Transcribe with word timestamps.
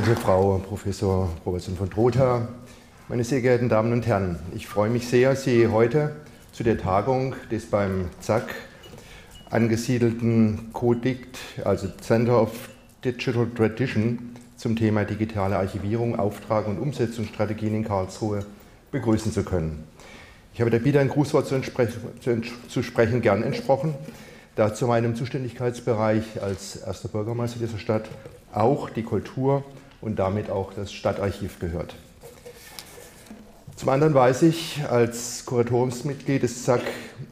Verehrte 0.00 0.22
Frau 0.22 0.56
Professor 0.66 1.28
Robertson 1.44 1.76
von 1.76 1.90
Trotha, 1.90 2.48
meine 3.08 3.22
sehr 3.22 3.42
geehrten 3.42 3.68
Damen 3.68 3.92
und 3.92 4.06
Herren, 4.06 4.38
ich 4.54 4.66
freue 4.66 4.88
mich 4.88 5.06
sehr, 5.06 5.36
Sie 5.36 5.68
heute 5.68 6.16
zu 6.52 6.64
der 6.64 6.78
Tagung 6.78 7.34
des 7.50 7.66
beim 7.66 8.08
ZAK 8.18 8.54
angesiedelten 9.50 10.70
CODICT, 10.72 11.38
also 11.64 11.88
Center 12.00 12.40
of 12.40 12.70
Digital 13.04 13.46
Tradition, 13.54 14.36
zum 14.56 14.74
Thema 14.74 15.04
digitale 15.04 15.58
Archivierung, 15.58 16.18
Auftrag 16.18 16.66
und 16.66 16.78
Umsetzungsstrategien 16.78 17.74
in 17.74 17.84
Karlsruhe 17.84 18.46
begrüßen 18.92 19.32
zu 19.32 19.42
können. 19.42 19.84
Ich 20.54 20.62
habe 20.62 20.70
der 20.70 20.78
Bitte, 20.78 20.98
ein 20.98 21.10
Grußwort 21.10 21.46
zu, 21.46 21.60
zu 22.68 22.82
sprechen, 22.82 23.20
gern 23.20 23.42
entsprochen, 23.42 23.94
da 24.56 24.72
zu 24.72 24.86
meinem 24.86 25.14
Zuständigkeitsbereich 25.14 26.42
als 26.42 26.76
erster 26.76 27.08
Bürgermeister 27.08 27.58
dieser 27.58 27.78
Stadt 27.78 28.08
auch 28.50 28.88
die 28.88 29.02
Kultur 29.02 29.62
und 30.00 30.18
damit 30.18 30.50
auch 30.50 30.72
das 30.72 30.92
Stadtarchiv 30.92 31.58
gehört. 31.58 31.94
Zum 33.76 33.88
anderen 33.88 34.12
weiß 34.12 34.42
ich 34.42 34.82
als 34.90 35.46
Kuratoriumsmitglied 35.46 36.42
des 36.42 36.64
ZAK 36.64 36.82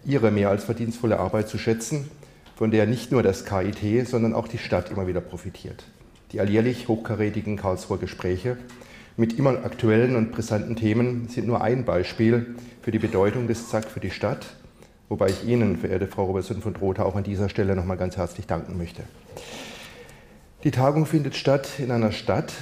Ihre 0.06 0.30
mehr 0.30 0.48
als 0.48 0.64
verdienstvolle 0.64 1.18
Arbeit 1.18 1.48
zu 1.48 1.58
schätzen, 1.58 2.10
von 2.56 2.70
der 2.70 2.86
nicht 2.86 3.12
nur 3.12 3.22
das 3.22 3.44
KIT, 3.44 4.08
sondern 4.08 4.32
auch 4.32 4.48
die 4.48 4.58
Stadt 4.58 4.90
immer 4.90 5.06
wieder 5.06 5.20
profitiert. 5.20 5.84
Die 6.32 6.40
alljährlich 6.40 6.88
hochkarätigen 6.88 7.56
Karlsruher 7.56 7.98
Gespräche 7.98 8.56
mit 9.18 9.38
immer 9.38 9.64
aktuellen 9.64 10.16
und 10.16 10.32
brisanten 10.32 10.76
Themen 10.76 11.28
sind 11.28 11.46
nur 11.46 11.60
ein 11.60 11.84
Beispiel 11.84 12.54
für 12.82 12.92
die 12.92 12.98
Bedeutung 12.98 13.46
des 13.46 13.68
ZAK 13.68 13.84
für 13.90 14.00
die 14.00 14.10
Stadt, 14.10 14.46
wobei 15.08 15.28
ich 15.28 15.44
Ihnen, 15.44 15.76
verehrte 15.76 16.06
Frau 16.06 16.24
Robertson 16.24 16.62
von 16.62 16.72
Drotha, 16.72 17.02
auch 17.02 17.16
an 17.16 17.24
dieser 17.24 17.48
Stelle 17.48 17.76
nochmal 17.76 17.96
ganz 17.96 18.16
herzlich 18.16 18.46
danken 18.46 18.78
möchte. 18.78 19.02
Die 20.64 20.70
Tagung 20.70 21.06
findet 21.06 21.36
statt 21.36 21.68
in 21.78 21.90
einer 21.90 22.12
Stadt, 22.12 22.52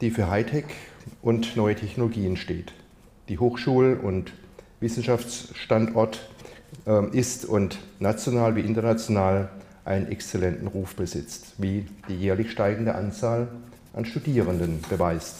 die 0.00 0.10
für 0.10 0.28
Hightech 0.28 0.64
und 1.22 1.56
neue 1.56 1.76
Technologien 1.76 2.36
steht 2.36 2.72
die 3.28 3.38
Hochschul- 3.38 3.98
und 3.98 4.32
Wissenschaftsstandort 4.80 6.28
ähm, 6.86 7.12
ist 7.12 7.44
und 7.44 7.78
national 7.98 8.56
wie 8.56 8.60
international 8.60 9.48
einen 9.84 10.08
exzellenten 10.08 10.68
Ruf 10.68 10.94
besitzt, 10.94 11.54
wie 11.58 11.86
die 12.08 12.16
jährlich 12.16 12.50
steigende 12.50 12.94
Anzahl 12.94 13.48
an 13.92 14.04
Studierenden 14.04 14.80
beweist. 14.88 15.36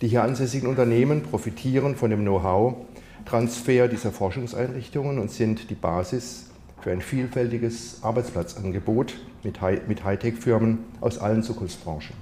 Die 0.00 0.08
hier 0.08 0.22
ansässigen 0.22 0.68
Unternehmen 0.68 1.22
profitieren 1.22 1.96
von 1.96 2.10
dem 2.10 2.20
Know-how-Transfer 2.22 3.88
dieser 3.88 4.10
Forschungseinrichtungen 4.10 5.18
und 5.18 5.30
sind 5.30 5.70
die 5.70 5.74
Basis 5.74 6.50
für 6.82 6.90
ein 6.90 7.00
vielfältiges 7.00 8.00
Arbeitsplatzangebot 8.02 9.14
mit 9.44 10.04
Hightech-Firmen 10.04 10.78
aus 11.00 11.18
allen 11.18 11.42
Zukunftsbranchen. 11.42 12.16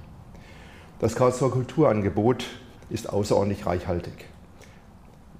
Das 0.99 1.15
Karlsruher 1.15 1.51
Kulturangebot 1.51 2.45
ist 2.91 3.09
außerordentlich 3.09 3.65
reichhaltig. 3.65 4.13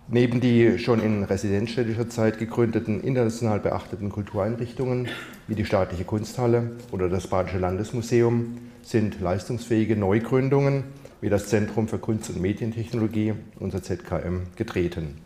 Neben 0.07 0.41
die 0.41 0.79
schon 0.79 0.99
in 0.99 1.23
residenzstädtischer 1.23 2.09
Zeit 2.09 2.39
gegründeten 2.39 3.01
international 3.01 3.59
beachteten 3.59 4.09
Kultureinrichtungen 4.09 5.07
wie 5.47 5.55
die 5.55 5.65
Staatliche 5.65 6.03
Kunsthalle 6.03 6.71
oder 6.91 7.07
das 7.07 7.27
Badische 7.27 7.59
Landesmuseum 7.59 8.57
sind 8.81 9.21
leistungsfähige 9.21 9.95
Neugründungen 9.95 10.83
wie 11.21 11.29
das 11.29 11.47
Zentrum 11.47 11.87
für 11.87 11.99
Kunst- 11.99 12.31
und 12.31 12.41
Medientechnologie, 12.41 13.35
unser 13.59 13.83
ZKM, 13.83 14.47
getreten. 14.55 15.19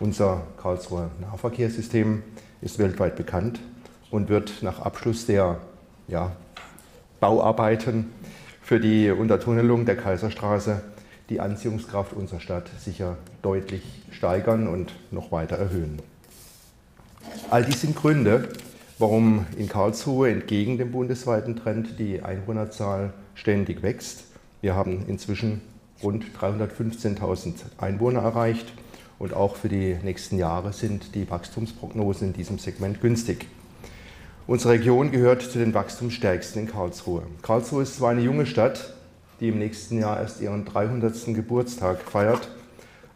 Unser 0.00 0.42
Karlsruher 0.62 1.10
Nahverkehrssystem 1.20 2.22
ist 2.60 2.78
weltweit 2.78 3.16
bekannt 3.16 3.58
und 4.12 4.28
wird 4.28 4.62
nach 4.62 4.80
Abschluss 4.80 5.26
der 5.26 5.58
ja, 6.06 6.36
Bauarbeiten 7.18 8.12
für 8.62 8.78
die 8.78 9.10
Untertunnelung 9.10 9.86
der 9.86 9.96
Kaiserstraße 9.96 10.82
die 11.30 11.40
Anziehungskraft 11.40 12.12
unserer 12.12 12.38
Stadt 12.38 12.70
sicher 12.78 13.18
deutlich 13.42 13.82
steigern 14.12 14.68
und 14.68 14.92
noch 15.10 15.32
weiter 15.32 15.56
erhöhen. 15.56 15.98
All 17.50 17.64
dies 17.64 17.80
sind 17.80 17.96
Gründe, 17.96 18.50
warum 18.98 19.46
in 19.56 19.68
Karlsruhe 19.68 20.30
entgegen 20.30 20.78
dem 20.78 20.92
bundesweiten 20.92 21.56
Trend 21.56 21.98
die 21.98 22.22
Einwohnerzahl 22.22 23.12
ständig 23.34 23.82
wächst. 23.82 24.24
Wir 24.60 24.76
haben 24.76 25.06
inzwischen 25.08 25.60
rund 26.04 26.24
315.000 26.40 27.54
Einwohner 27.78 28.20
erreicht 28.20 28.72
und 29.18 29.34
auch 29.34 29.56
für 29.56 29.68
die 29.68 29.96
nächsten 30.02 30.38
Jahre 30.38 30.72
sind 30.72 31.14
die 31.14 31.28
Wachstumsprognosen 31.28 32.28
in 32.28 32.32
diesem 32.34 32.58
Segment 32.58 33.00
günstig. 33.00 33.46
Unsere 34.46 34.74
Region 34.74 35.10
gehört 35.10 35.42
zu 35.42 35.58
den 35.58 35.74
wachstumsstärksten 35.74 36.62
in 36.62 36.68
Karlsruhe. 36.68 37.22
Karlsruhe 37.42 37.82
ist 37.82 37.96
zwar 37.96 38.10
eine 38.10 38.22
junge 38.22 38.46
Stadt, 38.46 38.94
die 39.40 39.48
im 39.48 39.58
nächsten 39.58 39.98
Jahr 39.98 40.18
erst 40.20 40.40
ihren 40.40 40.64
300. 40.64 41.34
Geburtstag 41.34 42.00
feiert, 42.00 42.48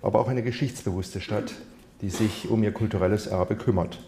aber 0.03 0.21
auch 0.21 0.29
eine 0.29 0.43
geschichtsbewusste 0.43 1.21
Stadt, 1.21 1.55
die 2.03 2.11
sich 2.11 2.51
um 2.51 2.63
ihr 2.63 2.73
kulturelles 2.73 3.27
Erbe 3.27 3.57
kümmert. 3.57 3.99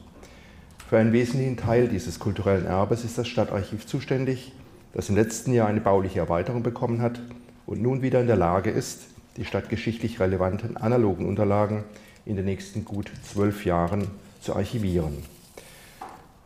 Für 0.88 0.99
einen 0.99 1.12
wesentlichen 1.12 1.56
Teil 1.56 1.88
dieses 1.88 2.19
kulturellen 2.19 2.66
Erbes 2.66 3.05
ist 3.05 3.16
das 3.16 3.26
Stadtarchiv 3.26 3.87
zuständig, 3.87 4.53
das 4.93 5.09
im 5.09 5.16
letzten 5.16 5.53
Jahr 5.53 5.69
eine 5.69 5.81
bauliche 5.81 6.19
Erweiterung 6.19 6.62
bekommen 6.62 7.00
hat 7.00 7.21
und 7.66 7.81
nun 7.81 8.03
wieder 8.03 8.21
in 8.21 8.26
der 8.26 8.37
Lage 8.37 8.71
ist, 8.71 9.05
die 9.36 9.44
stadtgeschichtlich 9.44 10.20
relevanten 10.20 10.76
analogen 10.76 11.26
Unterlagen 11.26 11.84
in 12.26 12.36
den 12.36 12.44
nächsten 12.44 12.84
gut 12.84 13.10
zwölf 13.22 13.64
Jahren 13.64 14.08
zu 14.40 14.54
archivieren. 14.54 15.22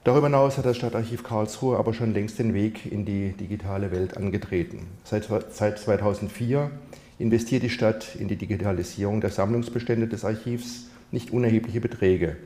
Darüber 0.05 0.29
hinaus 0.29 0.57
hat 0.57 0.65
das 0.65 0.77
Stadtarchiv 0.77 1.23
Karlsruhe 1.23 1.77
aber 1.77 1.93
schon 1.93 2.15
längst 2.15 2.39
den 2.39 2.55
Weg 2.55 2.91
in 2.91 3.05
die 3.05 3.33
digitale 3.33 3.91
Welt 3.91 4.17
angetreten. 4.17 4.87
Seit, 5.05 5.29
seit 5.51 5.79
2004 5.79 6.71
investiert 7.19 7.63
die 7.63 7.71
Stadt 7.71 8.15
in 8.15 8.29
die 8.29 8.37
Digitalisierung 8.37 9.21
der 9.21 9.31
Sammlungsbestände 9.31 10.07
des 10.07 10.25
Archivs 10.25 10.87
nicht 11.11 11.31
unerhebliche 11.31 11.81
Beträge. 11.81 12.37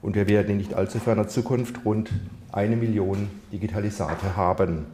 Und 0.00 0.16
wir 0.16 0.28
werden 0.28 0.52
in 0.52 0.56
nicht 0.56 0.74
allzu 0.74 0.98
ferner 0.98 1.28
Zukunft 1.28 1.84
rund 1.84 2.10
eine 2.50 2.76
Million 2.76 3.28
Digitalisate 3.52 4.36
haben. 4.36 4.86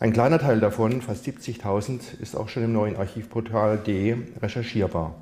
Ein 0.00 0.12
kleiner 0.12 0.38
Teil 0.38 0.60
davon, 0.60 1.02
fast 1.02 1.26
70.000, 1.26 2.20
ist 2.22 2.36
auch 2.36 2.48
schon 2.48 2.62
im 2.62 2.72
neuen 2.72 2.94
Archivportal 2.94 3.78
D 3.78 4.16
recherchierbar. 4.40 5.16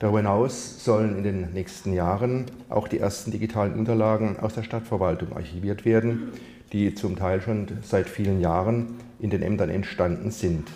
Darüber 0.00 0.18
hinaus 0.18 0.84
sollen 0.84 1.16
in 1.16 1.22
den 1.22 1.52
nächsten 1.52 1.92
Jahren 1.92 2.46
auch 2.68 2.88
die 2.88 2.98
ersten 2.98 3.30
digitalen 3.30 3.74
Unterlagen 3.74 4.36
aus 4.40 4.52
der 4.54 4.64
Stadtverwaltung 4.64 5.32
archiviert 5.36 5.84
werden, 5.84 6.32
die 6.72 6.96
zum 6.96 7.14
Teil 7.14 7.40
schon 7.40 7.68
seit 7.82 8.08
vielen 8.08 8.40
Jahren 8.40 8.96
in 9.20 9.30
den 9.30 9.42
Ämtern 9.42 9.70
entstanden 9.70 10.32
sind. 10.32 10.72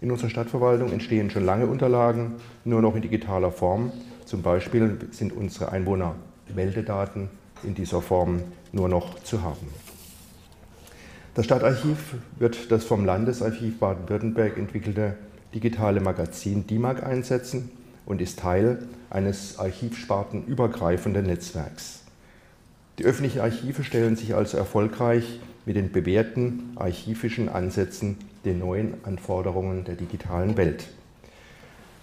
In 0.00 0.10
unserer 0.10 0.30
Stadtverwaltung 0.30 0.90
entstehen 0.90 1.28
schon 1.28 1.44
lange 1.44 1.66
Unterlagen, 1.66 2.36
nur 2.64 2.80
noch 2.80 2.96
in 2.96 3.02
digitaler 3.02 3.50
Form. 3.52 3.92
Zum 4.24 4.40
Beispiel 4.40 4.96
sind 5.10 5.36
unsere 5.36 5.70
Einwohnermeldedaten 5.70 7.28
in 7.62 7.74
dieser 7.74 8.00
Form 8.00 8.42
nur 8.72 8.88
noch 8.88 9.22
zu 9.22 9.42
haben. 9.42 9.68
Das 11.34 11.46
Stadtarchiv 11.46 12.14
wird 12.38 12.70
das 12.70 12.84
vom 12.84 13.04
Landesarchiv 13.04 13.80
Baden-Württemberg 13.80 14.56
entwickelte 14.56 15.16
digitale 15.52 16.00
Magazin 16.00 16.64
DIMAG 16.68 17.02
einsetzen 17.02 17.70
und 18.06 18.22
ist 18.22 18.38
Teil 18.38 18.86
eines 19.10 19.58
archivspartenübergreifenden 19.58 21.26
Netzwerks. 21.26 22.02
Die 23.00 23.04
öffentlichen 23.04 23.40
Archive 23.40 23.82
stellen 23.82 24.14
sich 24.14 24.36
also 24.36 24.56
erfolgreich 24.56 25.40
mit 25.66 25.74
den 25.74 25.90
bewährten 25.90 26.70
archivischen 26.76 27.48
Ansätzen 27.48 28.16
den 28.44 28.60
neuen 28.60 28.94
Anforderungen 29.02 29.82
der 29.82 29.96
digitalen 29.96 30.56
Welt. 30.56 30.86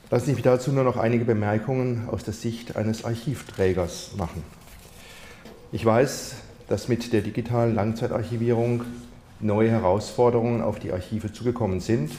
Lassen 0.09 0.25
Sie 0.25 0.33
mich 0.33 0.43
dazu 0.43 0.73
nur 0.73 0.83
noch 0.83 0.97
einige 0.97 1.23
Bemerkungen 1.23 2.09
aus 2.09 2.25
der 2.25 2.33
Sicht 2.33 2.75
eines 2.75 3.05
Archivträgers 3.05 4.11
machen. 4.17 4.43
Ich 5.71 5.85
weiß, 5.85 6.35
dass 6.67 6.89
mit 6.89 7.13
der 7.13 7.21
digitalen 7.21 7.75
Langzeitarchivierung 7.75 8.83
neue 9.43 9.69
Herausforderungen 9.69 10.61
auf 10.61 10.79
die 10.79 10.91
Archive 10.91 11.31
zugekommen 11.31 11.79
sind, 11.79 12.11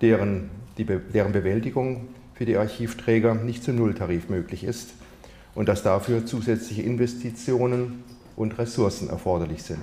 deren, 0.00 0.50
die, 0.78 0.84
deren 0.84 1.32
Bewältigung 1.32 2.08
für 2.34 2.44
die 2.44 2.56
Archivträger 2.56 3.34
nicht 3.34 3.62
zu 3.62 3.72
Nulltarif 3.72 4.28
möglich 4.28 4.64
ist 4.64 4.90
und 5.54 5.68
dass 5.68 5.82
dafür 5.82 6.26
zusätzliche 6.26 6.82
Investitionen 6.82 8.02
und 8.36 8.58
Ressourcen 8.58 9.08
erforderlich 9.08 9.62
sind. 9.62 9.78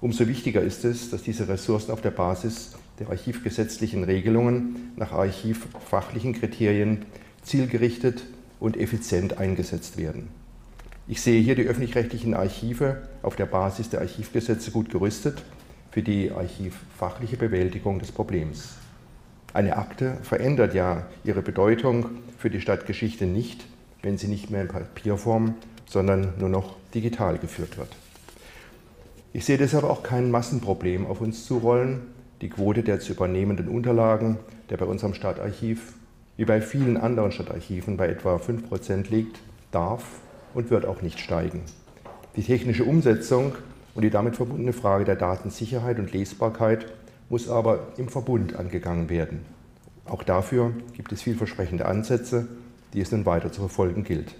Umso 0.00 0.26
wichtiger 0.26 0.62
ist 0.62 0.84
es, 0.84 1.10
dass 1.10 1.22
diese 1.22 1.48
Ressourcen 1.48 1.92
auf 1.92 2.00
der 2.00 2.10
Basis 2.10 2.72
der 2.98 3.10
archivgesetzlichen 3.10 4.04
Regelungen 4.04 4.92
nach 4.96 5.12
archivfachlichen 5.12 6.32
Kriterien 6.32 7.04
zielgerichtet 7.42 8.24
und 8.58 8.76
effizient 8.76 9.38
eingesetzt 9.38 9.96
werden. 9.96 10.28
Ich 11.06 11.20
sehe 11.22 11.40
hier 11.40 11.54
die 11.54 11.66
öffentlich-rechtlichen 11.66 12.34
Archive 12.34 13.02
auf 13.22 13.36
der 13.36 13.46
Basis 13.46 13.90
der 13.90 14.00
Archivgesetze 14.00 14.70
gut 14.70 14.90
gerüstet 14.90 15.42
für 15.90 16.02
die 16.02 16.30
archivfachliche 16.30 17.36
Bewältigung 17.36 17.98
des 17.98 18.12
Problems. 18.12 18.76
Eine 19.52 19.76
Akte 19.76 20.16
verändert 20.22 20.74
ja 20.74 21.06
ihre 21.24 21.42
Bedeutung 21.42 22.06
für 22.38 22.50
die 22.50 22.60
Stadtgeschichte 22.60 23.26
nicht, 23.26 23.64
wenn 24.02 24.16
sie 24.16 24.28
nicht 24.28 24.50
mehr 24.50 24.62
in 24.62 24.68
Papierform, 24.68 25.54
sondern 25.86 26.34
nur 26.38 26.48
noch 26.48 26.76
digital 26.94 27.38
geführt 27.38 27.76
wird. 27.76 27.96
Ich 29.32 29.44
sehe 29.44 29.58
deshalb 29.58 29.84
auch 29.84 30.02
kein 30.02 30.30
Massenproblem 30.30 31.06
auf 31.06 31.20
uns 31.20 31.46
zurollen, 31.46 32.02
die 32.40 32.48
Quote 32.48 32.82
der 32.82 33.00
zu 33.00 33.12
übernehmenden 33.12 33.68
Unterlagen, 33.68 34.38
der 34.70 34.76
bei 34.76 34.86
unserem 34.86 35.14
Stadtarchiv 35.14 35.94
wie 36.36 36.44
bei 36.44 36.62
vielen 36.62 36.96
anderen 36.96 37.32
Stadtarchiven 37.32 37.96
bei 37.96 38.08
etwa 38.08 38.36
5% 38.36 39.10
liegt, 39.10 39.40
darf 39.72 40.04
und 40.54 40.70
wird 40.70 40.86
auch 40.86 41.02
nicht 41.02 41.20
steigen. 41.20 41.62
Die 42.36 42.42
technische 42.42 42.84
Umsetzung 42.84 43.52
und 43.94 44.02
die 44.02 44.10
damit 44.10 44.36
verbundene 44.36 44.72
Frage 44.72 45.04
der 45.04 45.16
Datensicherheit 45.16 45.98
und 45.98 46.12
Lesbarkeit 46.12 46.86
muss 47.28 47.48
aber 47.48 47.88
im 47.96 48.08
Verbund 48.08 48.56
angegangen 48.56 49.08
werden. 49.08 49.44
Auch 50.04 50.22
dafür 50.22 50.72
gibt 50.94 51.12
es 51.12 51.22
vielversprechende 51.22 51.86
Ansätze, 51.86 52.48
die 52.92 53.00
es 53.00 53.12
nun 53.12 53.26
weiter 53.26 53.52
zu 53.52 53.60
verfolgen 53.60 54.04
gilt. 54.04 54.34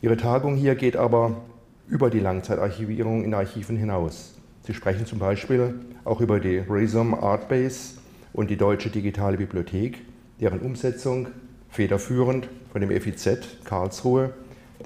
Ihre 0.00 0.16
Tagung 0.16 0.56
hier 0.56 0.74
geht 0.74 0.96
aber 0.96 1.42
über 1.88 2.10
die 2.10 2.20
Langzeitarchivierung 2.20 3.24
in 3.24 3.34
Archiven 3.34 3.76
hinaus. 3.76 4.34
Sie 4.64 4.74
sprechen 4.74 5.06
zum 5.06 5.18
Beispiel 5.18 5.74
auch 6.04 6.20
über 6.20 6.40
die 6.40 6.58
RESOM 6.58 7.14
Artbase 7.14 7.94
und 8.32 8.50
die 8.50 8.56
Deutsche 8.56 8.90
Digitale 8.90 9.36
Bibliothek, 9.36 9.98
deren 10.40 10.60
Umsetzung 10.60 11.28
federführend 11.68 12.48
von 12.70 12.80
dem 12.80 12.90
FIZ 12.90 13.64
Karlsruhe, 13.64 14.32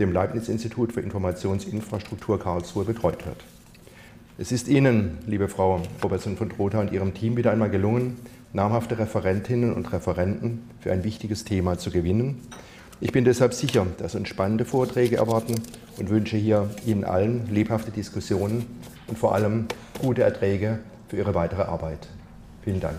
dem 0.00 0.12
Leibniz-Institut 0.12 0.92
für 0.92 1.00
Informationsinfrastruktur 1.00 2.38
Karlsruhe, 2.38 2.84
betreut 2.84 3.24
wird. 3.26 3.44
Es 4.38 4.52
ist 4.52 4.68
Ihnen, 4.68 5.18
liebe 5.26 5.48
Frau 5.48 5.80
Professorin 6.00 6.36
von 6.36 6.50
Trotha 6.50 6.80
und 6.80 6.92
Ihrem 6.92 7.14
Team, 7.14 7.36
wieder 7.36 7.52
einmal 7.52 7.70
gelungen, 7.70 8.16
namhafte 8.52 8.98
Referentinnen 8.98 9.72
und 9.72 9.92
Referenten 9.92 10.68
für 10.80 10.92
ein 10.92 11.04
wichtiges 11.04 11.44
Thema 11.44 11.78
zu 11.78 11.90
gewinnen. 11.90 12.40
Ich 13.00 13.12
bin 13.12 13.24
deshalb 13.24 13.52
sicher, 13.52 13.86
dass 13.98 14.14
uns 14.14 14.28
spannende 14.28 14.64
Vorträge 14.64 15.16
erwarten 15.16 15.54
und 15.98 16.10
wünsche 16.10 16.36
hier 16.36 16.70
Ihnen 16.86 17.04
allen 17.04 17.48
lebhafte 17.50 17.90
Diskussionen 17.90 18.66
und 19.06 19.18
vor 19.18 19.34
allem 19.34 19.66
gute 20.00 20.22
Erträge 20.22 20.78
für 21.08 21.16
Ihre 21.16 21.34
weitere 21.34 21.62
Arbeit. 21.62 22.08
Vielen 22.62 22.80
Dank. 22.80 22.96